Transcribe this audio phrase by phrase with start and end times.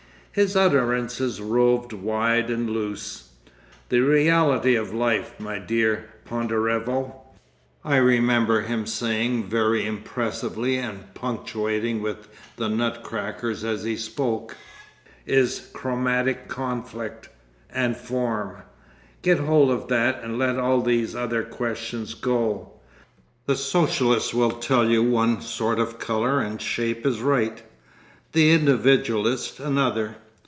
[0.33, 3.31] His utterances roved wide and loose.
[3.89, 7.15] "The reality of life, my dear Ponderevo,"
[7.83, 14.55] I remember him saying very impressively and punctuating with the nut crackers as he spoke,
[15.25, 17.27] "is Chromatic Conflict...
[17.69, 18.59] and Form.
[19.23, 22.71] Get hold of that and let all these other questions go.
[23.47, 27.61] The Socialist will tell you one sort of colour and shape is right,
[28.33, 30.15] the Individualist another.